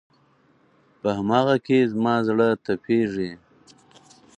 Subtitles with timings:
[0.99, 3.31] په هم هغه کې زما زړه تپېږي